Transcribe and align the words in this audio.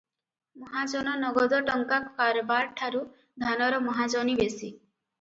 ମହାଜନ 0.63 1.13
ନଗଦ 1.25 1.59
ଟଙ୍କା 1.69 2.01
କାରବାର 2.23 2.75
ଠାରୁ 2.83 3.05
ଧାନର 3.47 3.87
ମହାଜନୀ 3.89 4.39
ବେଶି। 4.45 4.77